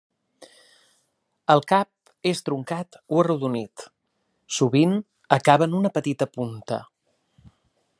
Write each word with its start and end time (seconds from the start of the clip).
El 1.55 1.61
cap 1.73 2.31
és 2.31 2.41
truncat 2.47 2.99
o 3.17 3.21
arrodonit, 3.25 3.87
sovint 4.61 4.99
acaba 5.41 5.71
en 5.71 5.81
una 5.83 5.97
petita 6.01 6.33
punta. 6.39 6.85